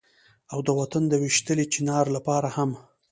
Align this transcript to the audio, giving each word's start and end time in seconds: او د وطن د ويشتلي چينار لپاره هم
او 0.51 0.59
د 0.67 0.69
وطن 0.79 1.03
د 1.09 1.13
ويشتلي 1.21 1.65
چينار 1.73 2.05
لپاره 2.15 2.49
هم 2.57 2.71